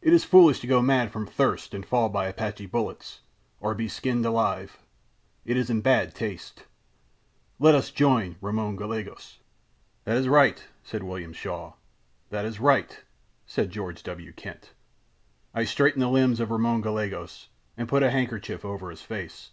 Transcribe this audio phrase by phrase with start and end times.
[0.00, 3.22] It is foolish to go mad from thirst and fall by Apache bullets,
[3.58, 6.66] or be skinned alive—it is in bad taste.
[7.58, 9.40] Let us join Ramon Gallegos.'
[10.04, 11.72] "'That is right,' said William Shaw.
[12.30, 13.02] "'That is right,'
[13.46, 14.32] said George W.
[14.32, 14.74] Kent.
[15.52, 19.50] "I straightened the limbs of Ramon Gallegos and put a handkerchief over his face.